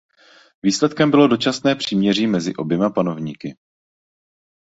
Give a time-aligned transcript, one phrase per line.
[0.63, 3.57] Výsledkem bylo dočasné příměří mezi oběma panovníky.